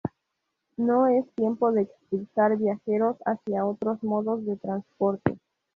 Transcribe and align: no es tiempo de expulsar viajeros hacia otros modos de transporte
no 0.77 1.05
es 1.05 1.29
tiempo 1.35 1.71
de 1.71 1.83
expulsar 1.83 2.57
viajeros 2.57 3.17
hacia 3.23 3.65
otros 3.65 4.01
modos 4.01 4.43
de 4.47 4.55
transporte 4.55 5.37